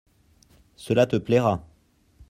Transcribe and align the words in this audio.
Cela 0.85 1.05
te 1.13 1.23
plaira. 1.29 1.53